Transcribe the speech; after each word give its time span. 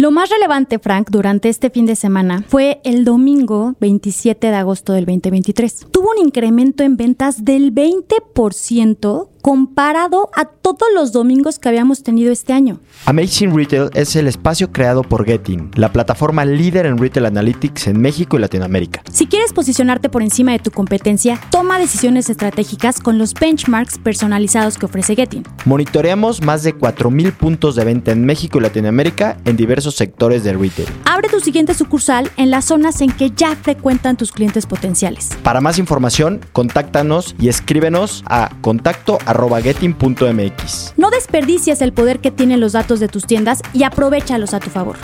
Lo 0.00 0.10
más 0.10 0.30
relevante, 0.30 0.78
Frank, 0.78 1.10
durante 1.10 1.50
este 1.50 1.68
fin 1.68 1.84
de 1.84 1.94
semana 1.94 2.42
fue 2.48 2.80
el 2.84 3.04
domingo 3.04 3.74
27 3.80 4.46
de 4.46 4.54
agosto 4.54 4.94
del 4.94 5.04
2023. 5.04 5.88
Tuvo 5.90 6.12
un 6.12 6.24
incremento 6.24 6.82
en 6.82 6.96
ventas 6.96 7.44
del 7.44 7.74
20% 7.74 9.28
comparado 9.40 10.30
a 10.34 10.44
todos 10.44 10.88
los 10.94 11.12
domingos 11.12 11.58
que 11.58 11.68
habíamos 11.68 12.02
tenido 12.02 12.32
este 12.32 12.52
año. 12.52 12.80
Amazing 13.06 13.56
Retail 13.56 13.90
es 13.94 14.16
el 14.16 14.26
espacio 14.26 14.72
creado 14.72 15.02
por 15.02 15.24
Getting, 15.24 15.70
la 15.74 15.92
plataforma 15.92 16.44
líder 16.44 16.86
en 16.86 16.98
retail 16.98 17.26
analytics 17.26 17.86
en 17.86 18.00
México 18.00 18.36
y 18.36 18.40
Latinoamérica. 18.40 19.02
Si 19.10 19.26
quieres 19.26 19.52
posicionarte 19.52 20.08
por 20.08 20.22
encima 20.22 20.52
de 20.52 20.58
tu 20.58 20.70
competencia, 20.70 21.40
toma 21.50 21.78
decisiones 21.78 22.30
estratégicas 22.30 23.00
con 23.00 23.18
los 23.18 23.34
benchmarks 23.34 23.98
personalizados 23.98 24.78
que 24.78 24.86
ofrece 24.86 25.16
Getting. 25.16 25.44
Monitoreamos 25.64 26.42
más 26.42 26.62
de 26.62 26.76
4.000 26.76 27.32
puntos 27.32 27.76
de 27.76 27.84
venta 27.84 28.12
en 28.12 28.24
México 28.24 28.58
y 28.58 28.62
Latinoamérica 28.62 29.36
en 29.44 29.56
diversos 29.56 29.94
sectores 29.94 30.44
del 30.44 30.60
retail. 30.60 30.88
Abre 31.04 31.28
tu 31.28 31.40
siguiente 31.40 31.74
sucursal 31.74 32.30
en 32.36 32.50
las 32.50 32.66
zonas 32.66 33.00
en 33.00 33.10
que 33.10 33.30
ya 33.30 33.56
frecuentan 33.56 34.16
tus 34.16 34.32
clientes 34.32 34.66
potenciales. 34.66 35.30
Para 35.42 35.60
más 35.60 35.78
información, 35.78 36.40
contáctanos 36.52 37.34
y 37.38 37.48
escríbenos 37.48 38.22
a 38.26 38.50
contacto 38.60 39.18
getting.mx. 39.62 40.94
No 40.96 41.10
desperdicies 41.10 41.82
el 41.82 41.92
poder 41.92 42.20
que 42.20 42.30
tienen 42.30 42.60
los 42.60 42.72
datos 42.72 43.00
de 43.00 43.08
tus 43.08 43.26
tiendas 43.26 43.62
y 43.72 43.84
aprovechalos 43.84 44.54
a 44.54 44.60
tu 44.60 44.70
favor. 44.70 44.96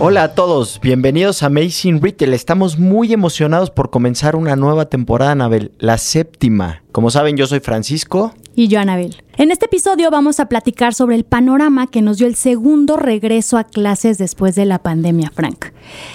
Hola 0.00 0.24
a 0.24 0.34
todos, 0.34 0.80
bienvenidos 0.82 1.44
a 1.44 1.46
Amazing 1.46 2.02
Retail. 2.02 2.34
Estamos 2.34 2.80
muy 2.80 3.12
emocionados 3.12 3.70
por 3.70 3.90
comenzar 3.90 4.34
una 4.34 4.56
nueva 4.56 4.86
temporada, 4.86 5.30
Anabel, 5.30 5.70
la 5.78 5.98
séptima. 5.98 6.82
Como 6.90 7.10
saben, 7.10 7.36
yo 7.36 7.46
soy 7.46 7.60
Francisco. 7.60 8.34
Y 8.56 8.66
yo, 8.66 8.80
Anabel. 8.80 9.22
En 9.36 9.52
este 9.52 9.66
episodio 9.66 10.10
vamos 10.10 10.40
a 10.40 10.46
platicar 10.46 10.94
sobre 10.94 11.14
el 11.14 11.24
panorama 11.24 11.86
que 11.86 12.02
nos 12.02 12.18
dio 12.18 12.26
el 12.26 12.34
segundo 12.34 12.96
regreso 12.96 13.56
a 13.56 13.64
clases 13.64 14.18
después 14.18 14.56
de 14.56 14.64
la 14.64 14.80
pandemia, 14.80 15.30
Frank. 15.32 15.66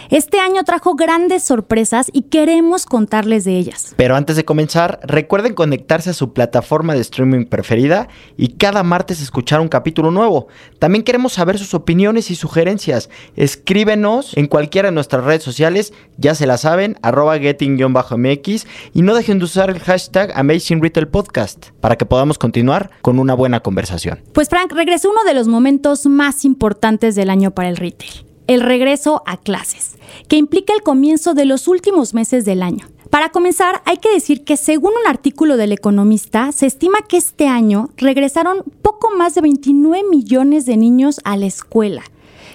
Este 0.10 0.40
año 0.40 0.64
trajo 0.64 0.96
grandes 0.96 1.44
sorpresas 1.44 2.10
y 2.14 2.24
queremos 2.24 2.86
contarles 2.86 3.44
de 3.46 3.58
ellas. 3.58 3.94
Pero 3.96 4.16
antes 4.16 4.36
de 4.36 4.46
comenzar, 4.46 5.00
recuerden 5.04 5.54
conectarse 5.54 6.10
a 6.10 6.14
su 6.14 6.34
plataforma 6.34 6.94
de 6.94 7.02
streaming 7.02 7.46
preferida 7.46 8.08
y 8.38 8.50
cada 8.50 8.84
martes 8.84 9.22
escuchar 9.22 9.62
un 9.62 9.68
capítulo 9.68 10.12
nuevo. 10.12 10.48
También 10.80 11.04
queremos 11.04 11.34
saber 11.34 11.58
sus 11.58 11.74
opiniones 11.74 12.32
y 12.32 12.36
sugerencias. 12.36 13.10
Escríbenos 13.36 14.36
en 14.36 14.48
cualquiera 14.48 14.90
de 14.90 14.94
nuestras 14.94 15.24
redes 15.24 15.44
sociales, 15.44 15.94
ya 16.18 16.36
se 16.36 16.48
la 16.48 16.58
saben, 16.58 16.98
arroba 17.02 17.38
getting-mx 17.38 18.68
y 18.94 19.02
no 19.02 19.16
dejen 19.16 19.40
de 19.40 19.46
usar 19.46 19.70
el 19.70 19.80
hashtag 19.80 20.32
Amazing 20.36 20.82
Retail 20.82 21.08
Podcast 21.08 21.68
para 21.82 21.98
que 21.98 22.06
podamos 22.06 22.38
continuar 22.38 22.90
con 23.02 23.20
una 23.20 23.34
buena 23.34 23.60
conversación. 23.60 24.20
Pues 24.34 24.50
Frank, 24.50 24.72
regresó 24.74 25.10
uno 25.10 25.24
de 25.24 25.34
los 25.34 25.48
momentos 25.48 26.06
más 26.06 26.46
importantes 26.46 27.16
del 27.16 27.30
año 27.30 27.52
para 27.52 27.70
el 27.70 27.78
retail, 27.78 28.26
el 28.50 28.62
regreso 28.62 29.22
a 29.28 29.38
clases, 29.38 29.96
que 30.28 30.36
implica 30.36 30.74
el 30.74 30.82
comienzo 30.82 31.36
de 31.36 31.46
los 31.46 31.68
últimos 31.68 32.16
meses 32.16 32.46
del 32.46 32.64
año. 32.64 32.88
Para 33.12 33.30
comenzar, 33.30 33.84
hay 33.86 33.98
que 33.98 34.12
decir 34.12 34.44
que 34.44 34.58
según 34.58 34.94
un 35.00 35.08
artículo 35.08 35.56
del 35.56 35.72
Economista, 35.72 36.52
se 36.52 36.66
estima 36.66 36.98
que 37.08 37.18
este 37.18 37.48
año 37.48 37.92
regresaron 37.96 38.64
poco 38.82 39.12
más 39.16 39.36
de 39.36 39.42
29 39.42 40.04
millones 40.10 40.66
de 40.66 40.78
niños 40.78 41.22
a 41.26 41.38
la 41.38 41.46
escuela. 41.46 42.02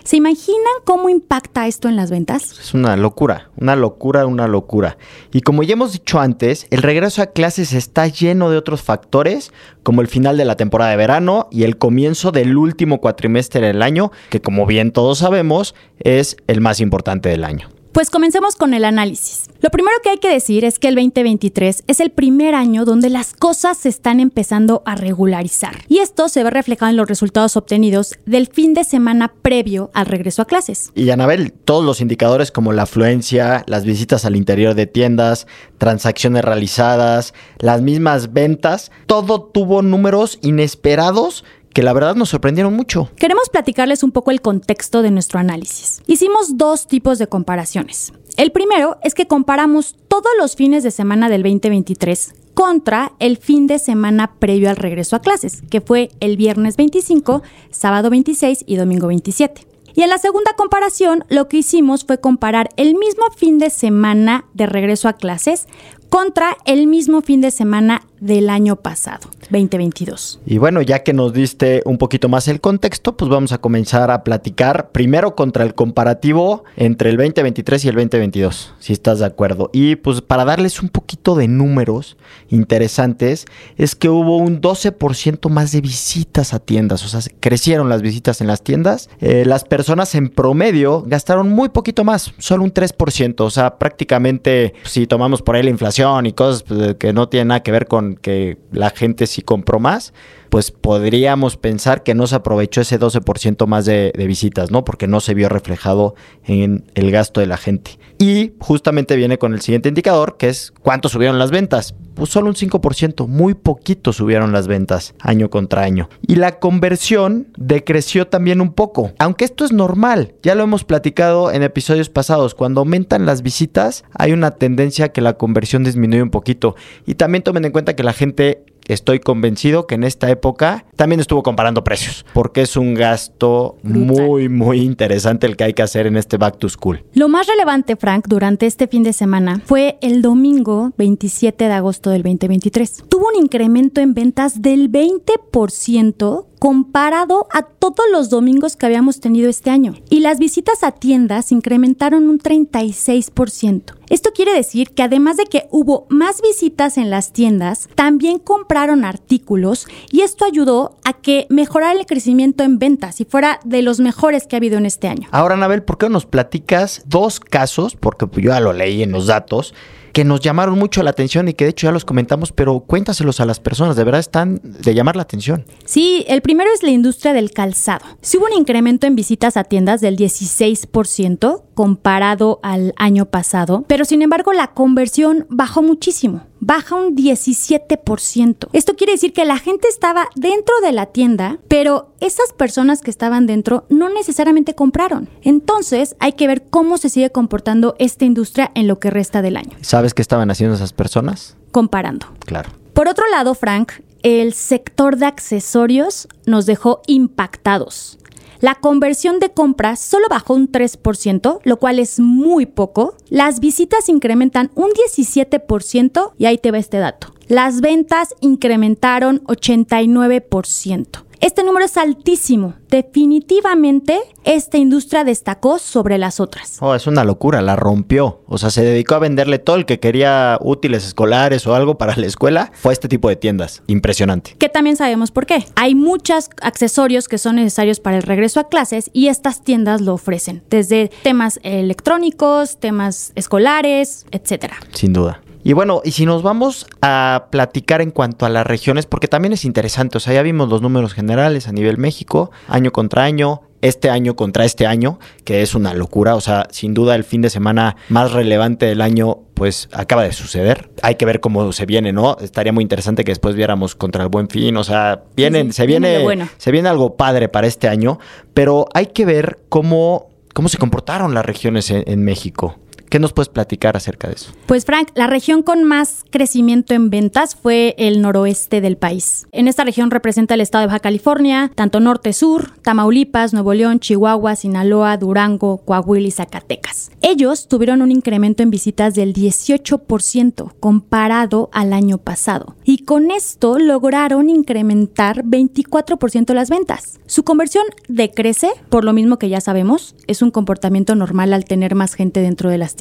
¿Se 0.05 0.19
imaginan 0.19 0.75
cómo 0.85 1.09
impacta 1.09 1.67
esto 1.67 1.89
en 1.89 1.97
las 1.97 2.11
ventas? 2.11 2.59
Es 2.61 2.75
una 2.75 2.95
locura, 2.95 3.49
una 3.57 3.75
locura, 3.75 4.27
una 4.27 4.47
locura. 4.47 4.99
Y 5.33 5.41
como 5.41 5.63
ya 5.63 5.73
hemos 5.73 5.95
dicho 5.95 6.21
antes, 6.21 6.67
el 6.69 6.83
regreso 6.83 7.23
a 7.23 7.29
clases 7.29 7.73
está 7.73 8.07
lleno 8.07 8.51
de 8.51 8.59
otros 8.59 8.83
factores, 8.83 9.51
como 9.83 10.03
el 10.03 10.09
final 10.09 10.37
de 10.37 10.45
la 10.45 10.59
temporada 10.59 10.91
de 10.91 10.99
verano 10.99 11.49
y 11.51 11.63
el 11.63 11.79
comienzo 11.79 12.33
del 12.33 12.59
último 12.59 13.01
cuatrimestre 13.01 13.67
del 13.67 13.81
año, 13.81 14.13
que 14.29 14.43
como 14.43 14.67
bien 14.67 14.93
todos 14.93 15.21
sabemos, 15.21 15.75
es 16.01 16.37
el 16.49 16.61
más 16.61 16.81
importante 16.81 17.31
del 17.31 17.43
año. 17.43 17.73
Pues 17.95 18.11
comencemos 18.11 18.56
con 18.56 18.75
el 18.75 18.84
análisis. 18.84 19.45
Lo 19.61 19.70
primero 19.70 19.97
que 20.03 20.11
hay 20.11 20.19
que 20.19 20.28
decir 20.28 20.64
es 20.64 20.81
que 20.81 20.89
el 20.89 20.97
2023 20.97 21.84
es 21.87 22.01
el 22.01 22.11
primer 22.11 22.57
año 22.57 22.85
donde 22.85 23.08
las 23.08 23.35
cosas 23.35 23.79
se 23.79 23.89
están 23.89 24.19
empezando 24.19 24.83
a 24.85 24.96
regularizar. 24.96 25.77
Y 25.86 25.98
esto 25.98 26.29
se 26.29 26.42
ve 26.42 26.51
reflejado 26.51 26.91
en 26.91 26.96
los 26.96 27.07
resultados 27.07 27.57
obtenidos 27.57 28.17
del 28.27 28.48
fin 28.48 28.74
de 28.74 28.83
semana 28.83 29.33
previo 29.42 29.92
al 29.95 30.07
regreso 30.07 30.42
a 30.42 30.46
clases. 30.46 30.91
Y 30.96 31.08
Anabel, 31.11 31.52
todos 31.52 31.85
los 31.85 32.01
indicadores 32.01 32.51
como 32.51 32.73
la 32.73 32.83
afluencia, 32.83 33.63
las 33.69 33.85
visitas 33.85 34.24
al 34.24 34.35
interior 34.35 34.74
de 34.74 34.89
tiendas, 34.89 35.46
transacciones 35.79 36.45
realizadas, 36.45 37.33
las 37.61 37.80
mismas 37.80 38.33
ventas, 38.33 38.90
todo 39.07 39.40
tuvo 39.40 39.83
números 39.83 40.40
inesperados 40.42 41.45
que 41.74 41.83
la 41.83 41.92
verdad 41.92 42.14
nos 42.14 42.30
sorprendieron 42.30 42.73
mucho. 42.73 43.11
Queremos 43.17 43.51
platicarles 43.51 44.02
un 44.02 44.12
poco 44.12 44.30
el 44.30 44.40
contexto 44.40 45.02
de 45.02 45.11
nuestro 45.11 45.40
análisis. 45.40 46.01
Hicimos 46.07 46.57
dos 46.57 46.86
tipos 46.86 47.18
de 47.18 47.27
comparaciones. 47.27 48.12
El 48.36 48.52
primero 48.52 48.96
es 49.02 49.14
que 49.14 49.27
comparamos 49.27 49.96
todos 50.08 50.30
los 50.39 50.57
fines 50.57 50.83
de 50.84 50.90
semana 50.90 51.29
del 51.29 51.42
2023 51.42 52.34
contra 52.55 53.13
el 53.18 53.36
fin 53.36 53.67
de 53.67 53.80
semana 53.80 54.36
previo 54.39 54.70
al 54.70 54.77
regreso 54.77 55.17
a 55.17 55.20
clases, 55.20 55.63
que 55.68 55.80
fue 55.80 56.11
el 56.20 56.36
viernes 56.36 56.77
25, 56.77 57.42
sábado 57.70 58.08
26 58.11 58.64
y 58.67 58.77
domingo 58.77 59.08
27. 59.08 59.67
Y 59.96 60.02
en 60.02 60.11
la 60.11 60.18
segunda 60.18 60.52
comparación, 60.57 61.24
lo 61.29 61.48
que 61.48 61.58
hicimos 61.58 62.05
fue 62.05 62.18
comparar 62.18 62.68
el 62.77 62.95
mismo 62.95 63.24
fin 63.36 63.58
de 63.58 63.70
semana 63.70 64.45
de 64.55 64.67
regreso 64.67 65.08
a 65.08 65.13
clases 65.13 65.67
contra 66.08 66.57
el 66.64 66.86
mismo 66.86 67.23
fin 67.23 67.40
de 67.40 67.51
semana 67.51 68.02
del 68.24 68.48
año 68.48 68.77
pasado, 68.77 69.29
2022. 69.51 70.40
Y 70.46 70.57
bueno, 70.58 70.80
ya 70.80 71.02
que 71.02 71.12
nos 71.12 71.35
diste 71.35 71.83
un 71.85 71.98
poquito 71.98 72.30
más 72.30 72.48
el 72.48 72.61
contexto, 72.61 73.17
pues 73.17 73.30
vamos 73.30 73.52
a 73.52 73.58
comenzar 73.58 74.11
a 74.11 74.24
platicar 74.24 74.90
primero 74.92 75.35
contra 75.36 75.64
el 75.64 75.74
comparativo 75.74 76.64
entre 76.77 77.11
el 77.11 77.18
2023 77.18 77.84
y 77.84 77.89
el 77.89 77.95
2022, 77.96 78.74
si 78.79 78.92
estás 78.95 79.18
de 79.18 79.27
acuerdo. 79.27 79.68
Y 79.74 79.96
pues 79.96 80.23
para 80.23 80.46
darles 80.46 80.83
un 80.83 80.89
poquito 80.89 81.34
de 81.34 81.48
números 81.48 82.17
interesantes, 82.48 83.45
es 83.77 83.95
que 83.95 84.08
hubo 84.08 84.39
un 84.39 84.63
12% 84.63 85.51
más 85.51 85.73
de 85.73 85.83
visitas 85.83 86.55
a 86.55 86.61
tiendas, 86.61 87.05
o 87.05 87.08
sea, 87.08 87.20
crecieron 87.40 87.90
las 87.90 88.01
visitas 88.01 88.40
en 88.40 88.46
las 88.46 88.63
tiendas. 88.63 89.11
Eh, 89.20 89.45
las 89.45 89.64
personas 89.64 90.14
en 90.14 90.30
promedio 90.30 91.02
gastaron 91.07 91.51
muy 91.51 91.68
poquito 91.68 92.05
más, 92.05 92.33
solo 92.39 92.64
un 92.64 92.73
3%, 92.73 93.40
o 93.40 93.51
sea, 93.51 93.79
prácticamente 93.79 94.73
si 94.84 95.07
tomamos 95.07 95.42
por 95.42 95.57
ahí 95.57 95.63
la 95.63 95.70
inflación, 95.70 96.24
y 96.24 96.33
cosas 96.33 96.63
pues, 96.63 96.95
que 96.95 97.13
no 97.13 97.29
tienen 97.29 97.48
nada 97.48 97.63
que 97.63 97.70
ver 97.70 97.86
con 97.86 98.14
que 98.17 98.58
la 98.73 98.91
gente 98.91 99.27
sí 99.27 99.42
compró 99.42 99.79
más, 99.80 100.13
pues 100.55 100.70
podríamos 100.70 101.57
pensar 101.57 102.05
que 102.05 102.15
no 102.15 102.29
se 102.29 102.37
aprovechó 102.37 102.83
ese 102.83 103.01
12% 103.01 103.67
más 103.67 103.87
de, 103.87 104.13
visitas, 104.17 104.70
¿no? 104.70 104.85
Porque 104.85 105.09
no 105.09 105.19
se 105.19 105.35
vio 105.35 105.48
reflejado 105.48 106.15
en 106.45 106.85
el 106.95 107.11
gasto 107.11 107.41
de 107.41 107.48
la 107.48 107.57
gente. 107.57 107.98
Y 108.20 108.53
justamente 108.61 109.17
viene 109.17 109.37
con 109.37 109.53
el 109.53 109.63
siguiente 109.63 109.89
indicador, 109.89 110.37
que 110.37 110.48
es 110.48 110.73
cuánto 110.81 111.09
subieron 111.09 111.41
las 111.41 111.51
ventas. 111.51 111.97
Pues 112.14 112.31
solo 112.31 112.47
un 112.47 112.55
5%, 112.55 113.27
muy 113.27 113.55
poquito 113.55 114.13
subieron 114.13 114.53
las 114.53 114.69
ventas 114.69 115.17
año 115.19 115.51
contra 115.51 115.83
año. 115.83 116.09
Y 116.23 116.37
la 116.37 116.61
conversión 116.61 117.48
decreció 117.57 118.29
también 118.29 118.61
un 118.61 118.73
poco, 118.73 119.11
aunque 119.19 119.45
esto 119.45 119.64
es 119.64 119.73
normal, 119.73 120.35
ya 120.45 120.55
lo 120.55 120.63
hemos 120.63 120.85
platicado 120.85 121.51
en 121.51 121.64
episodios 121.64 122.11
pasados, 122.11 122.55
cuando 122.55 122.83
aumentan 122.83 123.27
las 123.27 123.43
visitas 123.43 124.05
hay 124.13 124.31
una 124.31 124.53
tendencia 124.53 125.07
a 125.07 125.09
que 125.09 125.20
la 125.20 125.33
conversión 125.33 125.83
disminuye 125.83 126.23
un 126.23 126.31
poquito. 126.31 126.77
Y 127.07 127.17
también 127.17 127.43
tomen 127.43 127.64
en 127.64 127.73
cuenta 127.73 127.97
que 127.97 128.05
la 128.05 128.12
gente 128.12 128.64
estoy 128.87 129.20
convencido 129.20 129.87
que 129.87 129.94
en 129.94 130.05
esta 130.05 130.31
época 130.31 130.84
también 130.96 131.20
estuvo 131.20 131.43
comparando 131.43 131.84
precios, 131.84 132.25
porque 132.32 132.62
es 132.62 132.76
un 132.76 132.94
gasto 132.94 133.76
muy, 133.82 134.49
muy 134.49 134.81
interesante 134.81 135.46
el 135.46 135.56
que 135.56 135.64
hay 135.64 135.75
que 135.75 135.82
hacer 135.82 136.06
en 136.06 136.17
este 136.17 136.37
back 136.37 136.58
to 136.58 136.69
school. 136.69 137.05
Lo 137.14 137.28
más 137.28 137.46
relevante, 137.46 137.96
Frank, 137.96 138.26
durante 138.28 138.67
este 138.67 138.87
fin 138.87 139.02
de 139.02 139.12
semana 139.12 139.61
fue 139.64 139.99
el 140.00 140.22
domingo 140.22 140.93
27 140.99 141.64
de 141.64 141.72
agosto 141.72 142.11
del 142.11 142.22
2023. 142.22 143.05
Tuvo 143.08 143.28
un 143.34 143.43
incremento 143.43 144.00
en 144.00 144.14
ventas 144.14 144.62
del 144.62 144.90
20% 144.90 146.46
comparado 146.59 147.47
a 147.53 147.62
todos 147.62 148.06
los 148.11 148.31
domingos 148.31 148.76
que 148.76 148.87
habíamos 148.87 149.20
tenido 149.20 149.49
este 149.49 149.70
año. 149.70 149.94
Y 150.11 150.20
las 150.20 150.38
visitas 150.38 150.82
a 150.82 150.93
tiendas 150.93 151.52
incrementaron 151.52 152.28
un 152.28 152.38
36%. 152.38 153.94
Esto 154.11 154.31
quiere 154.34 154.52
decir 154.52 154.90
que 154.90 155.02
además 155.02 155.37
de 155.37 155.46
que 155.46 155.67
hubo 155.70 156.06
más 156.11 156.43
visitas 156.43 156.99
en 156.99 157.11
las 157.11 157.32
tiendas, 157.32 157.88
también 157.94 158.38
compraron 158.38 159.05
artículos 159.05 159.87
y 160.11 160.20
esto 160.20 160.44
ayudó 160.44 160.99
a 161.05 161.14
que 161.14 161.46
mejorara 161.49 161.99
el 161.99 162.06
crecimiento 162.06 162.64
en 162.64 162.78
ventas 162.78 163.20
y 163.20 163.25
fuera 163.25 163.61
de 163.64 163.82
los 163.82 164.00
mejores 164.00 164.46
que 164.46 164.56
ha 164.56 164.58
habido 164.58 164.78
en 164.78 164.87
este 164.87 165.08
año. 165.08 165.28
Ahora, 165.31 165.55
Anabel, 165.55 165.82
¿por 165.82 165.99
qué 165.99 166.06
no 166.06 166.14
nos 166.14 166.26
platicas 166.26 167.02
dos 167.06 167.40
casos? 167.40 167.96
Porque 167.96 168.26
yo 168.40 168.50
ya 168.50 168.61
lo 168.61 168.73
leí 168.73 169.02
en 169.02 169.12
los 169.12 169.26
datos 169.26 169.75
que 170.14 170.25
nos 170.25 170.40
llamaron 170.40 170.78
mucho 170.78 171.02
la 171.02 171.11
atención 171.11 171.49
y 171.49 171.55
que 171.55 171.64
de 171.64 171.70
hecho 171.70 171.88
ya 171.88 171.93
los 171.93 172.05
comentamos, 172.05 172.52
pero 172.52 172.78
cuéntaselos 172.81 173.40
a 173.40 173.46
las 173.46 173.58
personas, 173.58 173.96
de 173.96 174.05
verdad 174.05 174.20
están 174.20 174.61
de 174.62 174.94
llamar 174.94 175.17
la 175.17 175.23
atención. 175.23 175.67
Sí, 175.84 176.25
el 176.28 176.40
primero 176.54 176.70
es 176.72 176.84
la 176.84 176.90
industria 176.90 177.32
del 177.32 177.50
calzado. 177.50 178.04
Si 178.20 178.36
hubo 178.36 178.46
un 178.46 178.52
incremento 178.52 179.08
en 179.08 179.16
visitas 179.16 179.56
a 179.56 179.64
tiendas 179.64 180.00
del 180.00 180.16
16% 180.16 181.62
comparado 181.74 182.60
al 182.62 182.94
año 182.96 183.26
pasado, 183.26 183.84
pero 183.88 184.04
sin 184.04 184.22
embargo 184.22 184.52
la 184.52 184.68
conversión 184.68 185.46
bajó 185.50 185.82
muchísimo 185.82 186.42
baja 186.60 186.94
un 186.94 187.14
17%. 187.14 188.68
Esto 188.72 188.96
quiere 188.96 189.12
decir 189.12 189.34
que 189.34 189.44
la 189.44 189.58
gente 189.58 189.86
estaba 189.88 190.28
dentro 190.34 190.74
de 190.80 190.92
la 190.92 191.06
tienda, 191.06 191.58
pero 191.68 192.14
esas 192.20 192.54
personas 192.54 193.02
que 193.02 193.10
estaban 193.10 193.46
dentro 193.46 193.84
no 193.90 194.08
necesariamente 194.08 194.74
compraron. 194.74 195.28
Entonces 195.42 196.16
hay 196.20 196.32
que 196.32 196.46
ver 196.46 196.62
cómo 196.70 196.96
se 196.96 197.10
sigue 197.10 197.28
comportando 197.28 197.96
esta 197.98 198.24
industria 198.24 198.70
en 198.74 198.86
lo 198.86 198.98
que 198.98 199.10
resta 199.10 199.42
del 199.42 199.58
año. 199.58 199.76
¿Sabes 199.82 200.14
qué 200.14 200.22
estaban 200.22 200.50
haciendo 200.50 200.74
esas 200.74 200.94
personas? 200.94 201.58
Comparando. 201.70 202.28
Claro. 202.46 202.70
Por 202.94 203.08
otro 203.08 203.28
lado, 203.28 203.54
Frank, 203.54 203.90
el 204.25 204.55
sector 204.55 205.19
de 205.19 205.26
accesorios 205.26 206.29
nos 206.47 206.65
dejó 206.65 207.03
impactados. 207.06 208.19
La 208.59 208.75
conversión 208.75 209.38
de 209.38 209.50
compras 209.50 210.00
solo 210.00 210.29
bajó 210.31 210.55
un 210.55 210.73
3%, 210.73 211.61
lo 211.62 211.76
cual 211.79 211.99
es 211.99 212.19
muy 212.19 212.65
poco. 212.65 213.15
Las 213.29 213.61
visitas 213.61 214.09
incrementan 214.09 214.71
un 214.75 214.88
17% 214.91 216.32
y 216.38 216.47
ahí 216.47 216.56
te 216.56 216.71
va 216.71 216.79
este 216.79 216.97
dato. 216.97 217.35
Las 217.49 217.82
ventas 217.82 218.35
incrementaron 218.41 219.44
89%. 219.44 221.06
Este 221.44 221.62
número 221.62 221.85
es 221.85 221.99
altísimo. 221.99 222.73
Definitivamente 222.88 224.19
esta 224.44 224.79
industria 224.79 225.25
destacó 225.25 225.79
sobre 225.79 226.17
las 226.17 226.41
otras. 226.41 226.79
Oh, 226.81 226.94
es 226.94 227.06
una 227.06 227.23
locura, 227.23 227.61
la 227.61 227.76
rompió. 227.76 228.41
O 228.46 228.56
sea, 228.56 228.70
se 228.70 228.82
dedicó 228.82 229.17
a 229.17 229.19
venderle 229.19 229.58
todo 229.58 229.76
el 229.76 229.85
que 229.85 230.00
quería 230.00 230.56
útiles 230.62 231.06
escolares 231.06 231.67
o 231.67 231.75
algo 231.75 231.99
para 231.99 232.17
la 232.17 232.25
escuela. 232.25 232.73
Fue 232.73 232.94
este 232.94 233.08
tipo 233.08 233.29
de 233.29 233.37
tiendas. 233.37 233.82
Impresionante. 233.88 234.56
Que 234.58 234.70
también 234.70 234.96
sabemos 234.96 235.32
por 235.32 235.44
qué. 235.44 235.67
Hay 235.76 235.94
muchos 235.94 236.49
accesorios 236.62 237.29
que 237.29 237.37
son 237.37 237.56
necesarios 237.56 238.00
para 238.00 238.17
el 238.17 238.23
regreso 238.23 238.58
a 238.58 238.70
clases 238.70 239.11
y 239.12 239.29
estas 239.29 239.62
tiendas 239.62 240.00
lo 240.00 240.14
ofrecen. 240.14 240.62
Desde 240.70 241.11
temas 241.25 241.61
electrónicos, 241.62 242.81
temas 242.81 243.32
escolares, 243.35 244.25
etcétera. 244.31 244.76
Sin 244.93 245.12
duda. 245.12 245.43
Y 245.66 245.72
bueno, 245.72 246.02
y 246.05 246.12
si 246.12 246.26
nos 246.26 246.43
vamos 246.43 246.87
a 247.00 247.46
platicar 247.50 248.02
en 248.02 248.11
cuanto 248.11 248.44
a 248.44 248.50
las 248.50 248.66
regiones, 248.66 249.06
porque 249.06 249.28
también 249.28 249.55
es 249.55 249.64
interesante, 249.64 250.19
o 250.19 250.20
sea, 250.20 250.34
ya 250.34 250.43
vimos 250.43 250.69
los 250.69 250.82
números 250.82 251.14
generales 251.14 251.66
a 251.69 251.72
nivel 251.72 251.96
México, 251.96 252.50
año 252.69 252.93
contra 252.93 253.25
año, 253.25 253.62
este 253.81 254.11
año 254.11 254.37
contra 254.37 254.66
este 254.66 254.87
año, 254.87 255.19
que 255.44 255.62
es 255.62 255.75
una 255.75 255.94
locura, 255.94 256.37
o 256.37 256.43
sea, 256.43 256.69
sin 256.70 256.93
duda 256.93 257.14
el 257.14 257.25
fin 257.25 257.40
de 257.40 257.49
semana 257.49 257.96
más 258.11 258.32
relevante 258.32 258.84
del 258.84 259.00
año 259.00 259.38
pues 259.55 259.88
acaba 259.93 260.22
de 260.25 260.32
suceder. 260.32 260.90
Hay 261.02 261.14
que 261.14 261.25
ver 261.25 261.40
cómo 261.40 261.72
se 261.72 261.87
viene, 261.87 262.12
¿no? 262.12 262.37
Estaría 262.43 262.72
muy 262.72 262.82
interesante 262.82 263.25
que 263.25 263.31
después 263.31 263.55
viéramos 263.55 263.94
contra 263.94 264.22
el 264.22 264.28
Buen 264.28 264.49
Fin, 264.50 264.76
o 264.76 264.84
sea, 264.84 265.22
vienen, 265.34 265.72
se 265.72 265.87
viene, 265.87 266.46
se 266.58 266.72
viene 266.72 266.90
algo 266.90 267.16
padre 267.16 267.49
para 267.49 267.66
este 267.66 267.88
año, 267.88 268.19
pero 268.52 268.87
hay 268.93 269.06
que 269.06 269.25
ver 269.25 269.61
cómo 269.70 270.28
cómo 270.52 270.69
se 270.69 270.78
comportaron 270.78 271.34
las 271.34 271.44
regiones 271.44 271.90
en 271.90 272.22
México. 272.22 272.76
¿Qué 273.14 273.20
nos 273.20 273.32
puedes 273.32 273.49
platicar 273.49 273.96
acerca 273.96 274.26
de 274.26 274.34
eso? 274.34 274.50
Pues 274.66 274.84
Frank, 274.84 275.11
la 275.14 275.28
región 275.28 275.62
con 275.62 275.84
más 275.84 276.25
crecimiento 276.31 276.94
en 276.94 277.11
ventas 277.11 277.55
fue 277.55 277.94
el 277.96 278.20
noroeste 278.20 278.81
del 278.81 278.96
país. 278.96 279.46
En 279.52 279.69
esta 279.69 279.84
región 279.84 280.11
representa 280.11 280.55
el 280.55 280.61
estado 280.61 280.82
de 280.82 280.87
Baja 280.88 280.99
California, 280.99 281.70
tanto 281.76 282.00
norte-sur, 282.00 282.72
Tamaulipas, 282.82 283.52
Nuevo 283.52 283.72
León, 283.72 284.00
Chihuahua, 284.00 284.56
Sinaloa, 284.56 285.16
Durango, 285.16 285.76
Coahuila 285.84 286.26
y 286.26 286.32
Zacatecas. 286.32 287.12
Ellos 287.20 287.69
tuvieron 287.69 288.02
un 288.02 288.11
incremento 288.11 288.64
en 288.64 288.70
visitas 288.70 289.14
del 289.14 289.32
18% 289.32 290.72
comparado 290.81 291.70
al 291.72 291.93
año 291.93 292.19
pasado. 292.19 292.75
Y 292.82 293.05
con 293.05 293.31
esto 293.31 293.78
lograron 293.78 294.49
incrementar 294.49 295.44
24% 295.44 296.52
las 296.52 296.69
ventas. 296.69 297.20
Su 297.26 297.44
conversión 297.44 297.84
decrece, 298.08 298.70
por 298.88 299.05
lo 299.05 299.12
mismo 299.12 299.38
que 299.38 299.49
ya 299.49 299.61
sabemos, 299.61 300.16
es 300.26 300.43
un 300.43 300.50
comportamiento 300.50 301.14
normal 301.14 301.52
al 301.52 301.64
tener 301.64 301.94
más 301.94 302.14
gente 302.14 302.40
dentro 302.40 302.70
de 302.70 302.78
las 302.78 302.96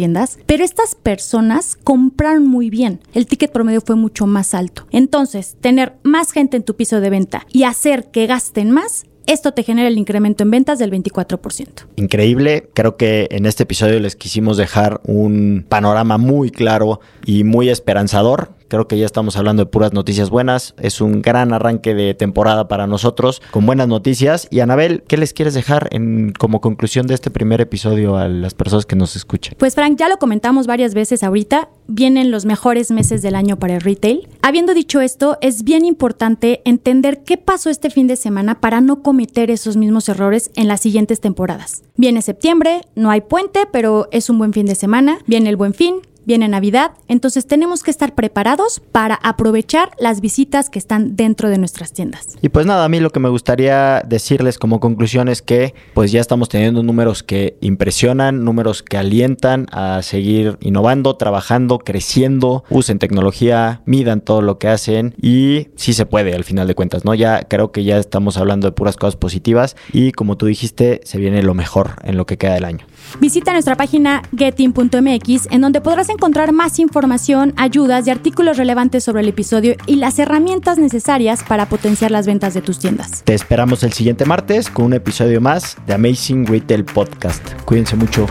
pero 0.46 0.64
estas 0.64 0.96
personas 0.96 1.78
compraron 1.84 2.48
muy 2.48 2.70
bien. 2.70 3.00
El 3.14 3.26
ticket 3.26 3.52
promedio 3.52 3.82
fue 3.82 3.96
mucho 3.96 4.28
más 4.28 4.54
alto. 4.54 4.88
Entonces, 4.92 5.58
tener 5.62 5.94
más 6.04 6.32
gente 6.32 6.58
en 6.58 6.64
tu 6.64 6.76
piso 6.76 7.00
de 7.00 7.10
venta 7.10 7.46
y 7.52 7.64
hacer 7.64 8.12
que 8.12 8.28
gasten 8.28 8.72
más 8.72 9.06
esto 9.26 9.54
te 9.54 9.64
genera 9.64 9.88
el 9.88 9.98
incremento 9.98 10.44
en 10.44 10.52
ventas 10.52 10.80
del 10.80 10.92
24%. 10.92 11.86
Increíble, 11.96 12.70
creo 12.74 12.98
que 12.98 13.28
en 13.32 13.46
este 13.46 13.64
episodio 13.64 14.00
les 14.02 14.18
quisimos 14.18 14.58
dejar 14.58 15.00
un 15.06 15.66
panorama 15.68 16.18
muy 16.18 16.52
claro 16.52 17.00
y 17.26 17.46
muy 17.46 17.70
esperanzador 17.70 18.52
Creo 18.74 18.88
que 18.88 18.98
ya 18.98 19.06
estamos 19.06 19.38
hablando 19.38 19.64
de 19.64 19.70
puras 19.70 19.94
noticias 19.94 20.32
buenas. 20.32 20.74
Es 20.80 21.00
un 21.00 21.22
gran 21.22 21.54
arranque 21.54 21.94
de 21.94 22.16
temporada 22.16 22.68
para 22.68 22.88
nosotros 22.88 23.40
con 23.52 23.68
buenas 23.68 23.88
noticias. 23.88 24.48
Y 24.50 24.62
Anabel, 24.62 25.04
¿qué 25.08 25.16
les 25.16 25.32
quieres 25.32 25.54
dejar 25.54 25.90
en, 25.92 26.34
como 26.34 26.60
conclusión 26.60 27.06
de 27.06 27.14
este 27.14 27.30
primer 27.30 27.62
episodio 27.62 28.18
a 28.18 28.28
las 28.28 28.56
personas 28.56 28.88
que 28.88 28.96
nos 28.96 29.16
escuchan? 29.16 29.54
Pues 29.60 29.76
Frank, 29.76 30.00
ya 30.00 30.10
lo 30.10 30.18
comentamos 30.18 30.66
varias 30.66 30.96
veces 30.96 31.22
ahorita. 31.22 31.70
Vienen 31.86 32.32
los 32.32 32.46
mejores 32.46 32.90
meses 32.90 33.22
del 33.22 33.36
año 33.36 33.60
para 33.60 33.76
el 33.76 33.82
retail. 33.82 34.28
Habiendo 34.42 34.74
dicho 34.74 35.02
esto, 35.02 35.38
es 35.42 35.64
bien 35.64 35.86
importante 35.86 36.64
entender 36.66 37.22
qué 37.24 37.38
pasó 37.38 37.70
este 37.70 37.92
fin 37.92 38.08
de 38.08 38.16
semana 38.16 38.60
para 38.60 38.82
no 38.82 39.04
cometer 39.04 39.52
esos 39.52 39.78
mismos 39.78 40.10
errores 40.10 40.50
en 40.56 40.68
las 40.68 40.82
siguientes 40.82 41.22
temporadas. 41.22 41.84
Viene 41.96 42.24
septiembre, 42.24 42.82
no 42.96 43.12
hay 43.12 43.22
puente, 43.22 43.68
pero 43.72 44.08
es 44.12 44.32
un 44.32 44.40
buen 44.40 44.52
fin 44.52 44.66
de 44.66 44.74
semana. 44.74 45.20
Viene 45.28 45.52
el 45.52 45.58
buen 45.58 45.76
fin, 45.76 45.98
viene 46.26 46.48
Navidad, 46.48 46.92
entonces 47.08 47.48
tenemos 47.48 47.84
que 47.84 47.92
estar 47.92 48.16
preparados 48.16 48.82
para 48.92 49.16
aprovechar 49.16 49.92
las 50.00 50.22
visitas 50.22 50.70
que 50.70 50.80
están 50.80 51.16
dentro 51.16 51.50
de 51.50 51.58
nuestras 51.58 51.94
tiendas. 51.94 52.38
Y 52.42 52.50
pues 52.50 52.66
nada, 52.66 52.86
a 52.86 52.90
mí 52.90 53.00
lo 53.00 53.12
que 53.12 53.20
me 53.20 53.30
gustaría 53.30 54.02
decirles 54.02 54.58
como 54.58 54.80
conclusión 54.80 55.28
es 55.28 55.42
que 55.42 55.74
pues 55.94 56.12
ya 56.12 56.22
estamos 56.22 56.50
teniendo 56.50 56.84
números 56.84 57.24
que 57.24 57.58
impresionan, 57.62 58.44
números 58.44 58.84
que 58.84 58.98
alientan 58.98 59.68
a 59.72 60.02
seguir 60.02 60.58
innovando, 60.62 61.16
trabajando, 61.16 61.80
creciendo, 61.80 62.64
usen 62.70 63.00
tecnología, 63.00 63.82
midan 63.86 64.22
todo 64.22 64.42
lo 64.42 64.58
que 64.58 64.68
hacen 64.68 65.16
y 65.22 65.68
sí 65.76 65.94
se 65.94 66.06
puede 66.06 66.34
al 66.34 66.44
final 66.44 66.68
de 66.68 66.76
cuentas, 66.76 67.06
¿no? 67.06 67.14
Ya 67.14 67.44
creo 67.44 67.72
que 67.72 67.84
ya 67.84 67.98
estamos 67.98 68.38
hablando 68.38 68.68
de 68.68 68.72
puras 68.72 68.98
cosas 68.98 69.16
positivas 69.16 69.76
y 69.92 70.12
como 70.12 70.38
tú 70.38 70.46
dijiste, 70.46 71.02
se 71.04 71.18
viene 71.18 71.44
lo 71.44 71.54
mejor 71.54 71.92
en 72.04 72.18
lo 72.18 72.26
que 72.26 72.38
queda 72.38 72.54
del 72.54 72.66
año. 72.66 72.86
Visita 73.20 73.54
nuestra 73.54 73.76
página 73.76 74.22
getin.mx 74.36 75.48
en 75.52 75.62
donde 75.62 75.82
podrás 75.82 76.10
encontrar 76.10 76.52
más 76.52 76.80
información, 76.80 77.54
ayudas 77.58 78.08
y 78.08 78.12
artículos 78.12 78.58
relevantes 78.58 79.04
sobre 79.04 79.22
el 79.22 79.30
episodio 79.30 79.76
y 79.86 79.98
las 79.98 80.20
herramientas 80.20 80.78
necesarias 80.78 81.44
para 81.44 81.68
potenciar 81.68 82.12
las 82.12 82.26
ventas 82.26 82.54
de 82.54 82.62
tus 82.62 82.80
tiendas. 82.80 83.24
Te 83.24 83.34
esperamos 83.34 83.84
el 83.84 83.94
siguiente 83.94 84.26
martes 84.26 84.70
con 84.70 84.86
un 84.86 84.94
episodio 84.94 85.42
más 85.42 85.78
de 85.88 85.94
Amazing 85.94 86.46
Retail 86.46 86.86
Podcast. 86.86 87.44
Cuídense 87.66 87.96
mucho. 87.96 88.28